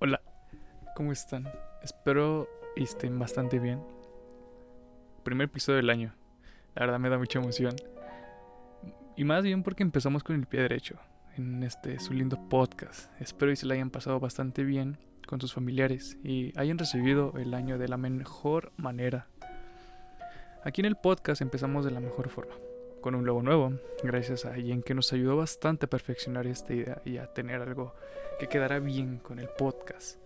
Hola, 0.00 0.20
¿cómo 0.96 1.12
están? 1.12 1.48
Espero 1.82 2.48
estén 2.76 3.18
bastante 3.18 3.58
bien. 3.58 3.80
Primer 5.22 5.46
episodio 5.46 5.76
del 5.76 5.90
año. 5.90 6.14
La 6.74 6.86
verdad 6.86 6.98
me 6.98 7.08
da 7.08 7.18
mucha 7.18 7.38
emoción. 7.38 7.74
Y 9.16 9.24
más 9.24 9.44
bien 9.44 9.62
porque 9.62 9.82
empezamos 9.82 10.22
con 10.24 10.36
el 10.36 10.46
pie 10.46 10.62
derecho 10.62 10.98
en 11.36 11.62
este 11.62 11.98
su 12.00 12.12
lindo 12.12 12.48
podcast. 12.48 13.10
Espero 13.20 13.52
que 13.52 13.56
se 13.56 13.66
la 13.66 13.74
hayan 13.74 13.90
pasado 13.90 14.20
bastante 14.20 14.64
bien 14.64 14.98
con 15.26 15.40
sus 15.40 15.54
familiares 15.54 16.18
y 16.22 16.52
hayan 16.58 16.78
recibido 16.78 17.32
el 17.36 17.54
año 17.54 17.78
de 17.78 17.88
la 17.88 17.96
mejor 17.96 18.72
manera. 18.76 19.28
Aquí 20.64 20.80
en 20.80 20.86
el 20.86 20.96
podcast 20.96 21.42
empezamos 21.42 21.84
de 21.84 21.90
la 21.90 22.00
mejor 22.00 22.28
forma, 22.28 22.54
con 23.04 23.14
un 23.14 23.26
logo 23.26 23.42
nuevo, 23.42 23.70
gracias 24.02 24.46
a 24.46 24.54
Jen 24.54 24.82
que 24.82 24.94
nos 24.94 25.12
ayudó 25.12 25.36
bastante 25.36 25.84
a 25.84 25.90
perfeccionar 25.90 26.46
esta 26.46 26.72
idea 26.72 27.02
y 27.04 27.18
a 27.18 27.26
tener 27.26 27.60
algo 27.60 27.94
que 28.38 28.48
quedara 28.48 28.78
bien 28.78 29.18
con 29.18 29.38
el 29.38 29.50
podcast. 29.58 30.18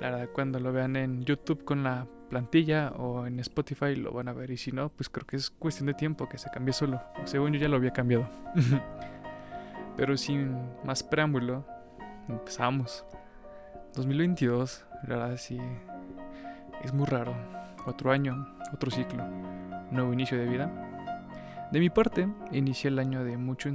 La 0.00 0.12
verdad, 0.12 0.30
cuando 0.32 0.58
lo 0.58 0.72
vean 0.72 0.96
en 0.96 1.26
YouTube 1.26 1.66
con 1.66 1.82
la 1.82 2.06
plantilla 2.30 2.92
o 2.96 3.26
en 3.26 3.38
Spotify 3.40 3.94
lo 3.94 4.10
van 4.10 4.28
a 4.28 4.32
ver 4.32 4.50
y 4.50 4.56
si 4.56 4.72
no, 4.72 4.88
pues 4.88 5.10
creo 5.10 5.26
que 5.26 5.36
es 5.36 5.50
cuestión 5.50 5.88
de 5.88 5.92
tiempo 5.92 6.30
que 6.30 6.38
se 6.38 6.48
cambie 6.48 6.72
solo. 6.72 6.98
Según 7.26 7.52
yo 7.52 7.60
ya 7.60 7.68
lo 7.68 7.76
había 7.76 7.92
cambiado. 7.92 8.26
Pero 9.98 10.16
sin 10.16 10.56
más 10.84 11.02
preámbulo, 11.02 11.66
empezamos. 12.26 13.04
2022, 13.96 14.86
la 15.08 15.16
verdad 15.16 15.36
sí, 15.36 15.58
es 16.82 16.94
muy 16.94 17.04
raro. 17.04 17.34
Otro 17.84 18.12
año, 18.12 18.48
otro 18.72 18.90
ciclo, 18.90 19.26
nuevo 19.90 20.10
inicio 20.14 20.38
de 20.38 20.46
vida. 20.46 20.87
De 21.72 21.80
mi 21.80 21.90
parte, 21.90 22.26
inicié 22.50 22.88
el 22.88 22.98
año 22.98 23.22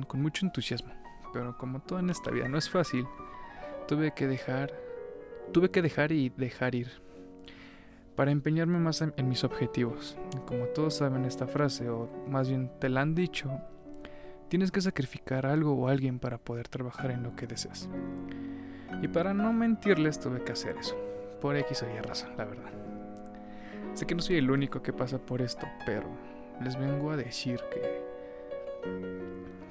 con 0.08 0.22
mucho 0.22 0.46
entusiasmo, 0.46 0.94
pero 1.32 1.58
como 1.58 1.80
todo 1.80 2.00
en 2.00 2.10
esta 2.10 2.32
vida 2.32 2.48
no 2.48 2.58
es 2.58 2.70
fácil, 2.70 3.06
tuve 3.88 4.14
que 4.14 4.28
dejar, 4.28 4.74
tuve 5.52 5.70
que 5.70 5.84
dejar 5.84 6.12
y 6.12 6.30
dejar 6.30 6.74
ir 6.74 6.90
para 8.16 8.32
empeñarme 8.32 8.80
más 8.80 9.02
en, 9.02 9.14
en 9.18 9.30
mis 9.30 9.44
objetivos. 9.44 10.18
Como 10.48 10.66
todos 10.66 10.96
saben 10.96 11.26
esta 11.26 11.46
frase, 11.46 11.90
o 11.90 12.10
más 12.28 12.50
bien 12.50 12.72
te 12.80 12.90
la 12.90 13.02
han 13.02 13.14
dicho, 13.14 13.52
tienes 14.48 14.72
que 14.72 14.82
sacrificar 14.82 15.46
algo 15.46 15.74
o 15.74 15.88
alguien 15.88 16.18
para 16.18 16.40
poder 16.40 16.68
trabajar 16.68 17.12
en 17.12 17.22
lo 17.22 17.36
que 17.36 17.46
deseas. 17.46 17.90
Y 19.04 19.08
para 19.08 19.36
no 19.36 19.54
mentirles 19.54 20.20
tuve 20.20 20.44
que 20.44 20.54
hacer 20.54 20.78
eso, 20.78 20.96
por 21.42 21.56
X 21.58 21.84
o 21.84 21.88
Y 21.88 22.00
razón, 22.02 22.32
la 22.38 22.46
verdad. 22.46 22.72
Sé 23.94 24.08
que 24.08 24.16
no 24.16 24.22
soy 24.22 24.38
el 24.38 24.50
único 24.50 24.82
que 24.82 24.94
pasa 24.94 25.20
por 25.20 25.44
esto, 25.44 25.68
pero 25.86 26.08
les 26.62 26.78
vengo 26.78 27.12
a 27.12 27.18
decir 27.18 27.60
que 27.72 28.04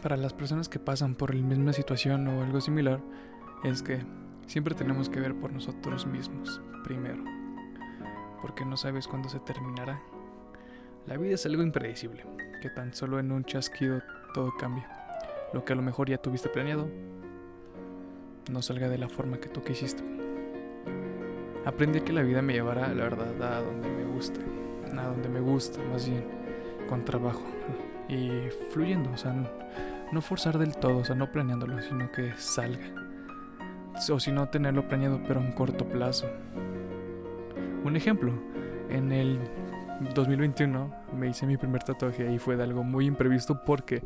para 0.03 0.17
las 0.17 0.33
personas 0.33 0.69
que 0.69 0.79
pasan 0.79 1.15
por 1.15 1.35
la 1.35 1.43
misma 1.43 1.73
situación 1.73 2.27
o 2.27 2.43
algo 2.43 2.61
similar, 2.61 3.01
es 3.63 3.83
que 3.83 4.01
siempre 4.47 4.75
tenemos 4.75 5.09
que 5.09 5.21
ver 5.21 5.35
por 5.35 5.53
nosotros 5.53 6.07
mismos 6.07 6.61
primero, 6.83 7.23
porque 8.41 8.65
no 8.65 8.77
sabes 8.77 9.07
cuándo 9.07 9.29
se 9.29 9.39
terminará. 9.41 10.03
La 11.07 11.17
vida 11.17 11.35
es 11.35 11.47
algo 11.47 11.63
impredecible, 11.63 12.25
que 12.61 12.71
tan 12.71 12.93
solo 12.95 13.21
en 13.21 13.31
un 13.31 13.45
chasquido 13.45 14.03
todo 14.35 14.53
cambia. 14.59 14.89
Lo 15.53 15.65
que 15.65 15.73
a 15.73 15.77
lo 15.77 15.83
mejor 15.83 16.09
ya 16.09 16.19
tuviste 16.19 16.49
planeado 16.49 16.89
no 18.51 18.61
salga 18.63 18.89
de 18.89 18.99
la 18.99 19.09
forma 19.09 19.39
que 19.39 19.49
tú 19.49 19.63
quisiste. 19.63 20.03
Aprendí 21.65 22.01
que 22.01 22.13
la 22.13 22.23
vida 22.23 22.43
me 22.43 22.55
llevará, 22.55 22.89
la 22.89 23.05
verdad, 23.05 23.41
a 23.41 23.61
donde 23.61 23.89
me 23.89 24.05
gusta, 24.05 24.41
a 24.97 25.07
donde 25.07 25.29
me 25.29 25.41
gusta, 25.41 25.81
más 25.85 26.09
bien, 26.09 26.25
con 26.93 27.07
trabajo 27.07 27.43
y 28.07 28.29
fluyendo, 28.71 29.11
o 29.13 29.17
sea, 29.17 29.33
no, 30.13 30.21
forzar 30.21 30.59
del 30.59 30.77
todo, 30.77 30.99
o 30.99 31.05
sea, 31.07 31.17
no 31.17 31.33
planeándolo, 31.33 31.81
sino 31.81 32.13
que 32.13 32.35
salga. 32.37 32.85
O 34.11 34.21
si 34.21 34.31
no, 34.31 34.51
tenerlo 34.51 34.87
planeado, 34.87 35.19
pero 35.27 35.41
a 35.41 35.43
un 35.43 35.53
corto 35.53 35.89
plazo. 35.89 36.27
Un 37.83 37.97
ejemplo, 37.97 38.35
en 38.91 39.11
el 39.11 39.39
2021 40.15 40.95
me 41.19 41.31
hice 41.31 41.47
mi 41.47 41.57
primer 41.57 41.83
tatuaje 41.83 42.31
y 42.31 42.39
fue 42.39 42.59
de 42.59 42.65
algo 42.65 42.85
muy 42.85 43.07
imprevisto 43.07 43.65
porque 43.65 44.03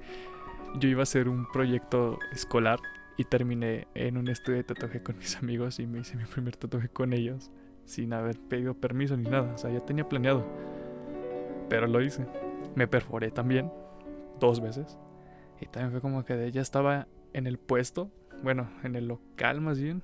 yo 0.79 0.89
iba 0.89 1.01
a 1.01 1.03
hacer 1.03 1.29
un 1.29 1.51
proyecto 1.51 2.21
escolar 2.31 2.79
y 3.17 3.25
terminé 3.25 3.89
en 3.95 4.17
un 4.17 4.29
estudio 4.29 4.59
de 4.59 4.65
tatuaje 4.65 5.03
con 5.03 5.19
mis 5.19 5.37
amigos 5.39 5.81
y 5.81 5.89
me 5.89 5.99
hice 5.99 6.17
mi 6.17 6.25
primer 6.25 6.55
tatuaje 6.55 6.89
con 6.89 7.13
ellos 7.13 7.51
sin 7.85 8.13
haber 8.13 8.39
pedido 8.39 8.75
permiso 8.75 9.17
ni 9.17 9.29
nada, 9.29 9.55
o 9.55 9.59
sea, 9.59 9.73
ya 9.73 9.81
tenía 9.81 10.09
planeado. 10.09 10.47
Pero 11.69 11.89
lo 11.89 12.01
hice. 12.01 12.25
Me 12.77 12.87
perforé 12.87 13.33
también 13.33 13.73
dos 14.39 14.61
veces 14.61 14.99
y 15.61 15.67
también 15.67 15.91
fue 15.91 16.01
como 16.01 16.25
que 16.25 16.53
ya 16.53 16.61
estaba 16.61 17.09
en 17.33 17.47
el 17.47 17.59
puesto, 17.59 18.11
bueno, 18.43 18.71
en 18.85 18.95
el 18.95 19.09
local 19.09 19.61
más 19.61 19.81
bien, 19.81 20.03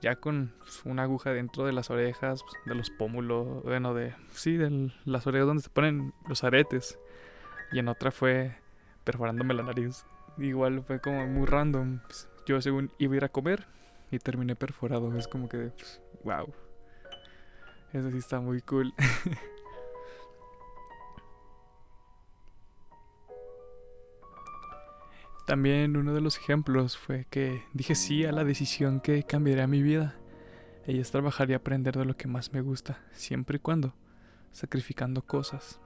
ya 0.00 0.16
con 0.16 0.52
una 0.84 1.04
aguja 1.04 1.30
dentro 1.32 1.64
de 1.64 1.72
las 1.72 1.90
orejas, 1.90 2.44
de 2.66 2.74
los 2.74 2.90
pómulos, 2.90 3.62
bueno, 3.62 3.94
de, 3.94 4.14
sí, 4.32 4.56
de 4.56 4.90
las 5.04 5.26
orejas 5.26 5.46
donde 5.46 5.62
se 5.62 5.70
ponen 5.70 6.12
los 6.28 6.42
aretes. 6.42 6.98
Y 7.70 7.78
en 7.78 7.88
otra 7.88 8.10
fue 8.10 8.56
perforándome 9.04 9.54
la 9.54 9.62
nariz. 9.62 10.04
Igual 10.38 10.82
fue 10.82 11.00
como 11.00 11.26
muy 11.26 11.46
random. 11.46 12.00
Pues, 12.00 12.28
yo 12.46 12.60
según 12.60 12.90
iba 12.98 13.14
a 13.14 13.16
ir 13.18 13.24
a 13.24 13.28
comer 13.28 13.66
y 14.10 14.18
terminé 14.18 14.56
perforado. 14.56 15.16
Es 15.16 15.28
como 15.28 15.48
que, 15.48 15.70
wow. 16.24 16.46
Pues, 16.46 18.04
Eso 18.04 18.10
sí 18.10 18.18
está 18.18 18.40
muy 18.40 18.60
cool. 18.62 18.92
También 25.46 25.96
uno 25.96 26.14
de 26.14 26.20
los 26.20 26.38
ejemplos 26.38 26.96
fue 26.96 27.26
que 27.28 27.64
dije 27.72 27.94
sí 27.94 28.24
a 28.24 28.32
la 28.32 28.44
decisión 28.44 29.00
que 29.00 29.24
cambiaría 29.24 29.66
mi 29.66 29.82
vida. 29.82 30.14
Ella 30.86 31.00
es 31.00 31.10
trabajar 31.10 31.50
y 31.50 31.54
aprender 31.54 31.96
de 31.96 32.04
lo 32.04 32.16
que 32.16 32.28
más 32.28 32.52
me 32.52 32.60
gusta, 32.60 33.00
siempre 33.12 33.56
y 33.56 33.60
cuando, 33.60 33.94
sacrificando 34.52 35.22
cosas. 35.22 35.80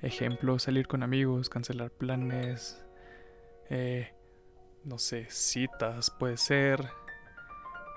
Ejemplo, 0.00 0.58
salir 0.58 0.86
con 0.86 1.02
amigos, 1.02 1.48
cancelar 1.48 1.90
planes, 1.90 2.84
eh, 3.70 4.14
no 4.84 4.98
sé, 4.98 5.26
citas 5.30 6.10
puede 6.10 6.36
ser, 6.36 6.86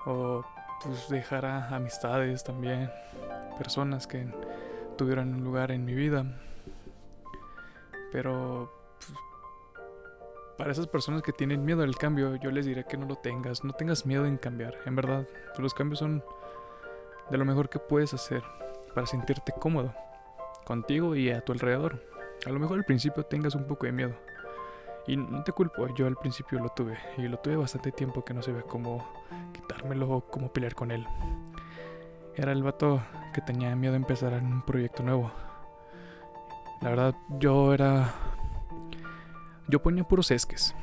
o 0.06 0.44
pues 0.82 1.08
dejar 1.10 1.44
a 1.44 1.74
amistades 1.76 2.44
también, 2.44 2.90
personas 3.58 4.06
que 4.06 4.26
tuvieron 4.96 5.34
un 5.34 5.44
lugar 5.44 5.70
en 5.70 5.84
mi 5.84 5.94
vida. 5.94 6.40
Pero 8.10 8.72
para 10.58 10.72
esas 10.72 10.88
personas 10.88 11.22
que 11.22 11.32
tienen 11.32 11.64
miedo 11.64 11.84
al 11.84 11.96
cambio, 11.96 12.34
yo 12.34 12.50
les 12.50 12.66
diré 12.66 12.84
que 12.84 12.96
no 12.96 13.06
lo 13.06 13.14
tengas, 13.14 13.62
no 13.62 13.72
tengas 13.72 14.04
miedo 14.04 14.26
en 14.26 14.36
cambiar, 14.36 14.74
en 14.86 14.96
verdad. 14.96 15.24
Los 15.56 15.72
cambios 15.72 16.00
son 16.00 16.22
de 17.30 17.38
lo 17.38 17.44
mejor 17.44 17.68
que 17.68 17.78
puedes 17.78 18.12
hacer 18.12 18.42
para 18.92 19.06
sentirte 19.06 19.52
cómodo 19.58 19.94
contigo 20.64 21.14
y 21.14 21.30
a 21.30 21.42
tu 21.42 21.52
alrededor. 21.52 22.04
A 22.44 22.50
lo 22.50 22.58
mejor 22.58 22.78
al 22.78 22.84
principio 22.84 23.24
tengas 23.24 23.54
un 23.54 23.68
poco 23.68 23.86
de 23.86 23.92
miedo. 23.92 24.14
Y 25.06 25.16
no 25.16 25.44
te 25.44 25.52
culpo, 25.52 25.86
yo 25.94 26.08
al 26.08 26.16
principio 26.16 26.58
lo 26.58 26.70
tuve. 26.70 26.98
Y 27.16 27.28
lo 27.28 27.38
tuve 27.38 27.56
bastante 27.56 27.92
tiempo 27.92 28.24
que 28.24 28.34
no 28.34 28.42
sabía 28.42 28.62
cómo 28.62 29.08
quitármelo 29.52 30.10
o 30.10 30.20
cómo 30.22 30.52
pelear 30.52 30.74
con 30.74 30.90
él. 30.90 31.06
Era 32.34 32.50
el 32.50 32.64
vato 32.64 33.00
que 33.32 33.40
tenía 33.42 33.76
miedo 33.76 33.94
a 33.94 33.96
empezar 33.96 34.32
en 34.32 34.46
un 34.46 34.62
proyecto 34.62 35.04
nuevo. 35.04 35.30
La 36.82 36.90
verdad, 36.90 37.14
yo 37.38 37.72
era 37.72 38.12
yo 39.68 39.82
ponía 39.82 40.04
puros 40.04 40.30
esques. 40.30 40.74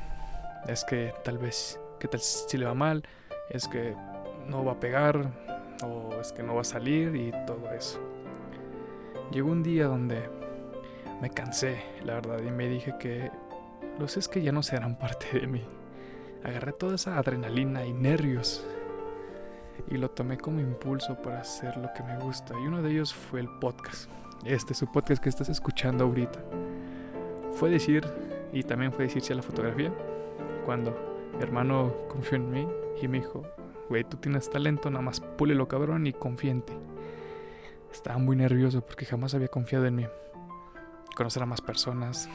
Es 0.66 0.84
que 0.84 1.12
tal 1.24 1.38
vez, 1.38 1.78
que 1.98 2.08
tal 2.08 2.20
si 2.20 2.56
le 2.56 2.66
va 2.66 2.74
mal, 2.74 3.02
es 3.50 3.68
que 3.68 3.94
no 4.48 4.64
va 4.64 4.72
a 4.72 4.80
pegar, 4.80 5.30
o 5.84 6.14
es 6.20 6.32
que 6.32 6.42
no 6.42 6.54
va 6.54 6.62
a 6.62 6.64
salir 6.64 7.14
y 7.14 7.32
todo 7.46 7.70
eso. 7.72 8.00
Llegó 9.30 9.50
un 9.50 9.62
día 9.62 9.86
donde 9.86 10.28
me 11.20 11.30
cansé, 11.30 11.82
la 12.04 12.14
verdad, 12.14 12.40
y 12.46 12.50
me 12.50 12.68
dije 12.68 12.94
que 12.98 13.30
los 13.98 14.16
es 14.16 14.28
que 14.28 14.42
ya 14.42 14.52
no 14.52 14.62
serán 14.62 14.96
parte 14.98 15.40
de 15.40 15.46
mí. 15.46 15.64
Agarré 16.44 16.72
toda 16.72 16.94
esa 16.94 17.18
adrenalina 17.18 17.84
y 17.84 17.92
nervios 17.92 18.64
y 19.88 19.96
lo 19.96 20.10
tomé 20.10 20.38
como 20.38 20.60
impulso 20.60 21.20
para 21.20 21.40
hacer 21.40 21.76
lo 21.76 21.92
que 21.92 22.02
me 22.02 22.16
gusta. 22.18 22.54
Y 22.54 22.66
uno 22.66 22.82
de 22.82 22.92
ellos 22.92 23.12
fue 23.12 23.40
el 23.40 23.48
podcast. 23.58 24.08
Este 24.44 24.74
es 24.74 24.78
su 24.78 24.90
podcast 24.90 25.22
que 25.22 25.28
estás 25.28 25.48
escuchando 25.48 26.04
ahorita. 26.04 26.38
Fue 27.52 27.70
decir 27.70 28.06
y 28.56 28.62
también 28.62 28.90
fue 28.90 29.04
decirse 29.04 29.34
a 29.34 29.36
la 29.36 29.42
fotografía. 29.42 29.92
Cuando 30.64 30.96
mi 31.36 31.42
hermano 31.42 31.94
confió 32.08 32.36
en 32.36 32.50
mí 32.50 32.66
y 33.02 33.06
me 33.06 33.18
dijo, 33.18 33.42
güey, 33.90 34.02
tú 34.02 34.16
tienes 34.16 34.48
talento, 34.48 34.90
nada 34.90 35.02
más 35.02 35.20
púlelo 35.20 35.68
cabrón 35.68 36.06
y 36.06 36.14
confía. 36.14 36.56
Estaba 37.92 38.16
muy 38.16 38.34
nervioso 38.34 38.80
porque 38.80 39.04
jamás 39.04 39.34
había 39.34 39.48
confiado 39.48 39.84
en 39.84 39.96
mí. 39.96 40.06
Conocer 41.14 41.42
a 41.42 41.46
más 41.46 41.60
personas, 41.60 42.30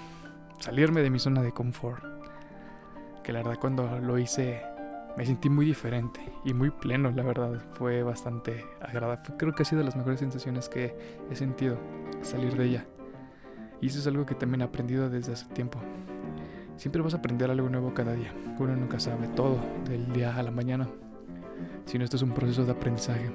salirme 0.59 1.01
de 1.01 1.09
mi 1.09 1.17
zona 1.17 1.41
de 1.41 1.53
confort. 1.53 2.03
Que 3.23 3.33
la 3.33 3.39
verdad 3.39 3.57
cuando 3.59 3.99
lo 3.99 4.19
hice 4.19 4.61
me 5.17 5.25
sentí 5.25 5.49
muy 5.49 5.65
diferente 5.65 6.21
y 6.45 6.53
muy 6.53 6.69
pleno, 6.69 7.09
la 7.09 7.23
verdad. 7.23 7.59
Fue 7.73 8.03
bastante 8.03 8.63
agradable. 8.79 9.23
Creo 9.39 9.55
que 9.55 9.63
ha 9.63 9.65
sido 9.65 9.79
de 9.79 9.85
las 9.85 9.95
mejores 9.95 10.19
sensaciones 10.19 10.69
que 10.69 10.95
he 11.31 11.35
sentido 11.35 11.79
salir 12.21 12.55
de 12.55 12.65
ella. 12.65 12.85
Y 13.81 13.87
eso 13.87 13.97
es 13.97 14.05
algo 14.05 14.27
que 14.27 14.35
también 14.35 14.61
he 14.61 14.65
aprendido 14.65 15.09
desde 15.09 15.33
hace 15.33 15.47
tiempo 15.47 15.79
Siempre 16.77 17.01
vas 17.01 17.13
a 17.13 17.17
aprender 17.17 17.51
algo 17.51 17.69
nuevo 17.69 17.93
cada 17.93 18.13
día. 18.13 18.33
Uno 18.57 18.75
nunca 18.75 18.99
sabe 18.99 19.27
todo 19.29 19.59
del 19.85 20.11
día 20.13 20.35
a 20.35 20.43
la 20.43 20.51
mañana. 20.51 20.87
Sino 21.85 22.03
esto 22.03 22.15
es 22.15 22.23
un 22.23 22.31
proceso 22.31 22.65
de 22.65 22.71
aprendizaje. 22.71 23.29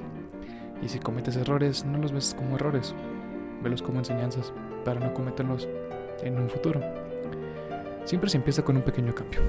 Y 0.82 0.88
si 0.88 0.98
cometes 0.98 1.36
errores, 1.36 1.84
no 1.84 1.98
los 1.98 2.12
ves 2.12 2.34
como 2.36 2.56
errores. 2.56 2.94
Velos 3.62 3.82
como 3.82 3.98
enseñanzas 3.98 4.52
para 4.84 5.00
no 5.00 5.14
cometerlos 5.14 5.68
en 6.22 6.38
un 6.38 6.48
futuro. 6.48 6.80
Siempre 8.04 8.30
se 8.30 8.36
empieza 8.36 8.64
con 8.64 8.76
un 8.76 8.82
pequeño 8.82 9.14
cambio. 9.14 9.40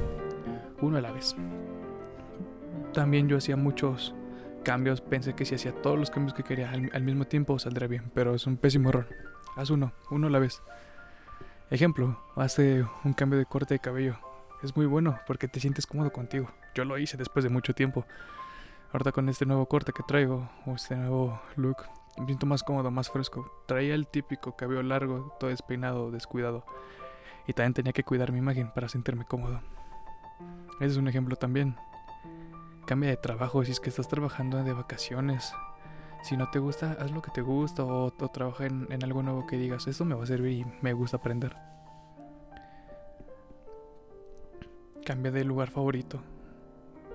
Uno 0.82 0.98
a 0.98 1.02
la 1.02 1.12
vez. 1.12 1.36
También 2.94 3.28
yo 3.28 3.38
hacía 3.38 3.56
muchos 3.56 4.14
cambios. 4.64 5.02
Pensé 5.02 5.34
que 5.34 5.46
si 5.46 5.56
hacía 5.56 5.74
todos 5.74 5.98
los 5.98 6.10
cambios 6.10 6.34
que 6.34 6.44
quería 6.44 6.72
al, 6.72 6.90
al 6.94 7.04
mismo 7.04 7.26
tiempo 7.26 7.58
saldría 7.60 7.88
bien. 7.88 8.12
Pero 8.14 8.36
es 8.36 8.48
un 8.48 8.58
pésimo 8.58 8.90
error. 8.90 9.08
Haz 9.56 9.70
uno, 9.70 9.94
uno 10.12 10.28
a 10.28 10.30
la 10.30 10.40
vez. 10.40 10.62
Ejemplo, 11.70 12.18
hace 12.38 12.86
un 13.04 13.12
cambio 13.12 13.38
de 13.38 13.46
corte 13.46 13.74
de 13.74 13.80
cabello. 13.80 14.16
Es 14.64 14.78
muy 14.78 14.86
bueno 14.86 15.20
porque 15.28 15.50
te 15.50 15.60
sientes 15.60 15.86
cómodo 15.86 16.14
contigo. 16.14 16.50
Yo 16.74 16.86
lo 16.86 16.98
hice 16.98 17.18
después 17.18 17.44
de 17.44 17.50
mucho 17.50 17.74
tiempo. 17.74 18.06
Ahorita 18.94 19.12
con 19.12 19.28
este 19.28 19.46
nuevo 19.46 19.66
corte 19.66 19.92
que 19.92 20.02
traigo, 20.02 20.50
o 20.66 20.76
este 20.76 20.96
nuevo 20.96 21.42
look, 21.58 21.76
me 22.18 22.26
siento 22.26 22.46
más 22.46 22.64
cómodo, 22.64 22.90
más 22.90 23.10
fresco. 23.10 23.52
Traía 23.66 23.96
el 23.96 24.08
típico 24.08 24.56
cabello 24.56 24.82
largo, 24.82 25.36
todo 25.42 25.50
despeinado, 25.50 26.10
descuidado. 26.10 26.66
Y 27.48 27.54
también 27.54 27.74
tenía 27.74 27.92
que 27.92 28.06
cuidar 28.06 28.32
mi 28.32 28.38
imagen 28.38 28.72
para 28.74 28.88
sentirme 28.88 29.26
cómodo. 29.26 29.62
Ese 30.80 30.92
es 30.92 30.98
un 30.98 31.10
ejemplo 31.10 31.36
también. 31.36 31.76
Cambia 32.86 33.10
de 33.10 33.18
trabajo 33.18 33.66
si 33.66 33.74
es 33.74 33.82
que 33.82 33.90
estás 33.90 34.08
trabajando 34.08 34.64
de 34.64 34.72
vacaciones. 34.72 35.54
Si 36.24 36.36
no 36.36 36.50
te 36.50 36.60
gusta, 36.60 36.98
haz 37.00 37.12
lo 37.12 37.22
que 37.22 37.32
te 37.32 37.42
gusta 37.42 37.84
o, 37.84 38.12
trabaja 38.12 38.66
en, 38.66 38.88
en 38.92 39.04
algo 39.04 39.24
nuevo 39.24 39.48
que 39.48 39.58
digas, 39.58 39.88
esto 39.88 40.04
me 40.04 40.16
va 40.16 40.24
a 40.24 40.28
servir 40.28 40.52
y 40.52 40.66
me 40.82 40.94
gusta 40.94 41.18
aprender. 41.18 41.56
Cambia 45.06 45.32
de 45.32 45.46
lugar 45.46 45.70
favorito. 45.70 46.22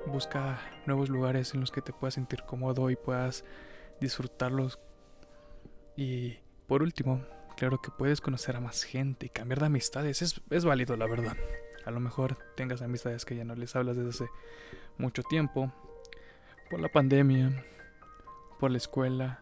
Busca 0.06 0.60
nuevos 0.86 1.10
lugares 1.10 1.54
en 1.54 1.60
los 1.60 1.70
que 1.70 1.82
te 1.82 1.92
puedas 1.92 2.14
sentir 2.14 2.42
cómodo 2.44 2.90
y 2.90 2.96
puedas 2.96 3.44
disfrutarlos. 4.00 4.80
Y 5.96 6.38
por 6.66 6.82
último, 6.82 7.22
claro 7.56 7.80
que 7.82 7.90
puedes 7.90 8.20
conocer 8.20 8.56
a 8.56 8.60
más 8.60 8.82
gente 8.82 9.26
y 9.26 9.28
cambiar 9.28 9.60
de 9.60 9.66
amistades. 9.66 10.22
Es, 10.22 10.40
es 10.50 10.64
válido, 10.64 10.96
la 10.96 11.06
verdad. 11.06 11.36
A 11.84 11.90
lo 11.90 12.00
mejor 12.00 12.38
tengas 12.56 12.82
amistades 12.82 13.24
que 13.24 13.36
ya 13.36 13.44
no 13.44 13.54
les 13.54 13.76
hablas 13.76 13.96
desde 13.96 14.10
hace 14.10 14.26
mucho 14.98 15.22
tiempo. 15.22 15.72
Por 16.70 16.80
la 16.80 16.88
pandemia, 16.88 17.64
por 18.62 18.70
la 18.70 18.76
escuela. 18.76 19.40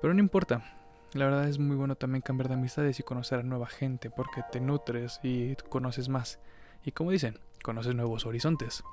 Pero 0.00 0.14
no 0.14 0.20
importa. 0.20 0.62
La 1.12 1.24
verdad 1.24 1.48
es 1.48 1.58
muy 1.58 1.74
bueno 1.74 1.96
también 1.96 2.22
cambiar 2.22 2.46
de 2.46 2.54
amistades 2.54 3.00
y 3.00 3.02
conocer 3.02 3.40
a 3.40 3.42
nueva 3.42 3.66
gente 3.66 4.10
porque 4.10 4.44
te 4.52 4.60
nutres 4.60 5.18
y 5.24 5.56
conoces 5.68 6.08
más. 6.08 6.38
Y 6.84 6.92
como 6.92 7.10
dicen, 7.10 7.40
conoces 7.64 7.96
nuevos 7.96 8.26
horizontes. 8.26 8.84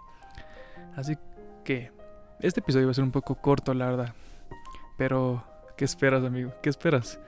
Así 0.95 1.15
que 1.63 1.92
este 2.39 2.62
episodio 2.62 2.88
va 2.88 2.92
a 2.92 2.95
ser 2.95 3.03
un 3.03 3.12
poco 3.12 3.36
corto, 3.36 3.75
la 3.75 3.86
verdad. 3.86 4.15
Pero, 4.97 5.44
¿qué 5.77 5.86
esperas, 5.86 6.24
amigo? 6.24 6.51
¿Qué 6.63 6.71
esperas 6.71 7.19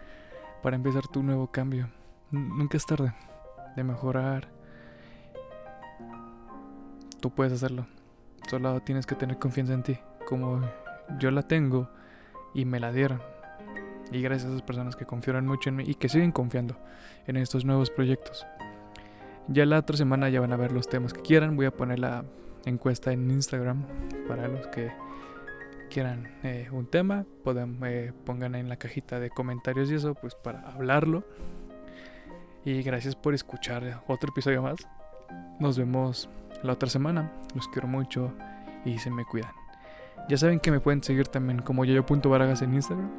para 0.63 0.75
empezar 0.75 1.07
tu 1.07 1.21
nuevo 1.21 1.51
cambio? 1.51 1.87
Nunca 2.31 2.77
es 2.77 2.85
tarde 2.87 3.13
de 3.75 3.83
mejorar. 3.83 4.49
Tú 7.21 7.29
puedes 7.29 7.53
hacerlo. 7.53 7.85
Solo 8.49 8.79
tienes 8.79 9.05
que 9.05 9.13
tener 9.13 9.37
confianza 9.37 9.73
en 9.73 9.83
ti, 9.83 9.99
como 10.27 10.67
yo 11.19 11.29
la 11.29 11.43
tengo 11.43 11.87
y 12.53 12.65
me 12.65 12.79
la 12.79 12.91
dieron. 12.91 13.21
Y 14.11 14.21
gracias 14.21 14.49
a 14.49 14.53
esas 14.53 14.61
personas 14.61 14.95
que 14.95 15.05
confiaron 15.05 15.45
mucho 15.45 15.69
en 15.69 15.77
mí 15.77 15.83
y 15.85 15.95
que 15.95 16.09
siguen 16.09 16.31
confiando 16.31 16.77
en 17.25 17.37
estos 17.37 17.65
nuevos 17.65 17.89
proyectos. 17.89 18.45
Ya 19.47 19.65
la 19.65 19.79
otra 19.79 19.97
semana 19.97 20.29
ya 20.29 20.41
van 20.41 20.53
a 20.53 20.57
ver 20.57 20.71
los 20.71 20.89
temas 20.89 21.13
que 21.13 21.21
quieran. 21.21 21.55
Voy 21.55 21.65
a 21.65 21.71
poner 21.71 21.99
la 21.99 22.25
encuesta 22.65 23.11
en 23.11 23.29
Instagram 23.31 23.85
para 24.27 24.47
los 24.47 24.67
que 24.67 24.91
quieran 25.89 26.27
eh, 26.43 26.69
un 26.71 26.85
tema. 26.85 27.25
Pueden, 27.43 27.79
eh, 27.85 28.11
pongan 28.25 28.55
en 28.55 28.69
la 28.69 28.77
cajita 28.77 29.19
de 29.19 29.29
comentarios 29.29 29.89
y 29.91 29.95
eso, 29.95 30.15
pues 30.15 30.35
para 30.35 30.61
hablarlo. 30.61 31.23
Y 32.65 32.81
gracias 32.83 33.15
por 33.15 33.33
escuchar 33.33 34.03
otro 34.07 34.31
episodio 34.31 34.61
más. 34.61 34.75
Nos 35.59 35.77
vemos 35.77 36.29
la 36.63 36.73
otra 36.73 36.89
semana. 36.89 37.31
Los 37.55 37.67
quiero 37.69 37.87
mucho 37.87 38.33
y 38.83 38.99
se 38.99 39.09
me 39.09 39.23
cuidan. 39.23 39.66
Ya 40.27 40.37
saben 40.37 40.59
que 40.59 40.71
me 40.71 40.79
pueden 40.79 41.01
seguir 41.01 41.27
también 41.27 41.61
como 41.61 41.85
yoyo.baragas 41.85 42.61
en 42.61 42.73
Instagram. 42.73 43.09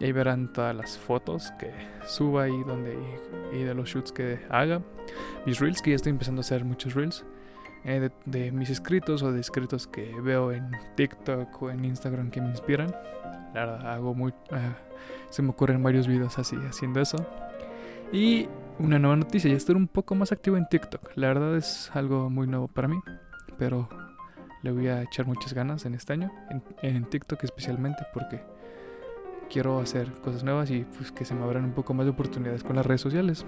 Y 0.00 0.04
ahí 0.04 0.12
verán 0.12 0.52
todas 0.52 0.74
las 0.74 0.98
fotos 0.98 1.52
que 1.58 1.72
suba 2.06 2.48
y, 2.48 2.64
donde, 2.64 2.96
y, 3.52 3.62
de 3.62 3.74
los 3.74 3.88
shoots 3.88 4.12
que 4.12 4.40
haga. 4.48 4.80
Mis 5.46 5.60
reels, 5.60 5.82
que 5.82 5.90
ya 5.90 5.96
estoy 5.96 6.10
empezando 6.10 6.40
a 6.40 6.42
hacer 6.42 6.64
muchos 6.64 6.94
reels. 6.94 7.24
Eh, 7.84 8.00
de, 8.00 8.10
de, 8.24 8.50
mis 8.50 8.70
escritos 8.70 9.22
o 9.22 9.30
de 9.30 9.40
escritos 9.40 9.86
que 9.86 10.14
veo 10.22 10.52
en 10.52 10.70
TikTok 10.96 11.62
o 11.62 11.70
en 11.70 11.84
Instagram 11.84 12.30
que 12.30 12.40
me 12.40 12.48
inspiran. 12.48 12.94
La 13.54 13.66
verdad, 13.66 13.92
hago 13.92 14.14
muy. 14.14 14.32
Uh, 14.50 14.74
se 15.30 15.42
me 15.42 15.50
ocurren 15.50 15.82
varios 15.82 16.08
videos 16.08 16.38
así, 16.38 16.56
haciendo 16.68 17.00
eso. 17.00 17.24
Y 18.12 18.48
una 18.78 18.98
nueva 18.98 19.16
noticia: 19.16 19.50
ya 19.50 19.56
estoy 19.56 19.76
un 19.76 19.86
poco 19.86 20.14
más 20.14 20.32
activo 20.32 20.56
en 20.56 20.66
TikTok. 20.68 21.12
La 21.14 21.28
verdad 21.28 21.56
es 21.56 21.90
algo 21.94 22.30
muy 22.30 22.46
nuevo 22.46 22.68
para 22.68 22.88
mí. 22.88 22.96
Pero 23.58 23.88
le 24.64 24.72
voy 24.72 24.88
a 24.88 25.02
echar 25.02 25.26
muchas 25.26 25.52
ganas 25.52 25.84
en 25.84 25.94
este 25.94 26.14
año. 26.14 26.32
En, 26.50 26.62
en 26.82 27.04
TikTok 27.04 27.44
especialmente 27.44 28.04
porque 28.14 28.40
quiero 29.50 29.78
hacer 29.78 30.10
cosas 30.22 30.42
nuevas 30.42 30.70
y 30.70 30.84
pues 30.96 31.12
que 31.12 31.26
se 31.26 31.34
me 31.34 31.44
abran 31.44 31.64
un 31.64 31.72
poco 31.72 31.92
más 31.92 32.06
de 32.06 32.10
oportunidades 32.10 32.64
con 32.64 32.74
las 32.74 32.86
redes 32.86 33.02
sociales. 33.02 33.44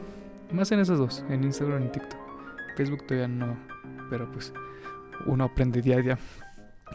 Más 0.52 0.70
en 0.72 0.80
esas 0.80 0.98
dos, 0.98 1.24
en 1.30 1.42
Instagram 1.42 1.86
y 1.86 1.88
TikTok. 1.88 2.20
Facebook 2.76 3.06
todavía 3.06 3.28
no, 3.28 3.56
pero 4.10 4.30
pues 4.30 4.52
uno 5.24 5.44
aprende 5.44 5.80
día 5.80 5.96
a 5.96 6.02
día. 6.02 6.18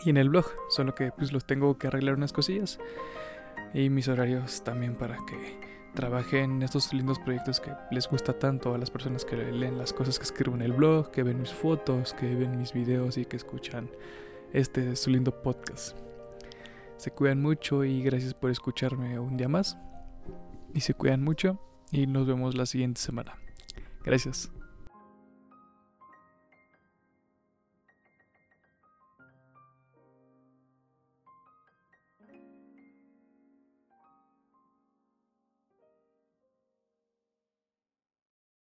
Y 0.06 0.12
en 0.12 0.18
el 0.18 0.30
blog, 0.30 0.46
solo 0.70 0.94
que 0.94 1.12
pues 1.12 1.34
los 1.34 1.46
tengo 1.46 1.78
que 1.80 1.88
arreglar 1.88 2.16
unas 2.16 2.32
cosillas. 2.32 2.80
Y 3.74 3.90
mis 3.90 4.08
horarios 4.08 4.64
también 4.64 4.96
para 4.96 5.18
que 5.28 5.60
trabajen 5.94 6.52
en 6.52 6.64
estos 6.64 6.94
lindos 6.94 7.20
proyectos 7.20 7.60
que 7.60 7.74
les 7.92 8.08
gusta 8.08 8.34
tanto 8.34 8.74
a 8.74 8.78
las 8.78 8.90
personas 8.90 9.26
que 9.26 9.36
leen 9.36 9.78
las 9.78 9.94
cosas 9.94 10.18
que 10.18 10.24
escribo 10.24 10.56
en 10.56 10.62
el 10.62 10.74
blog, 10.74 11.12
que 11.12 11.24
ven 11.24 11.40
mis 11.40 11.54
fotos, 11.54 12.14
que 12.14 12.36
ven 12.36 12.58
mis 12.58 12.74
videos 12.74 13.18
y 13.18 13.26
que 13.26 13.38
escuchan 13.38 13.90
este 14.54 14.96
su 14.96 15.10
lindo 15.10 15.42
podcast. 15.42 15.98
Se 16.98 17.12
cuidan 17.12 17.42
mucho 17.42 17.84
y 17.84 18.04
gracias 18.04 18.34
por 18.34 18.52
escucharme 18.52 19.20
un 19.20 19.36
día 19.36 19.48
más. 19.48 19.78
Y 20.74 20.82
se 20.82 20.94
cuidan 20.94 21.24
mucho 21.24 21.60
y 21.92 22.08
nos 22.08 22.28
vemos 22.28 22.56
la 22.56 22.66
siguiente 22.66 23.02
semana. 23.02 23.36
Gracias. 24.04 24.52